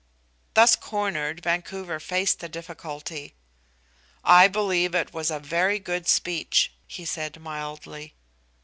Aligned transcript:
Thus 0.55 0.75
cornered, 0.75 1.43
Vancouver 1.43 1.99
faced 1.99 2.39
the 2.39 2.49
difficulty. 2.49 3.35
"I 4.23 4.47
believe 4.47 4.95
it 4.95 5.13
was 5.13 5.29
a 5.29 5.39
very 5.39 5.77
good 5.77 6.07
speech," 6.07 6.73
he 6.87 7.05
said 7.05 7.39
mildly. 7.39 8.15